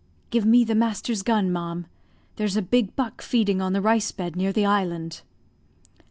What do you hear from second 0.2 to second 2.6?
"Give me the master's gun, ma'am; there's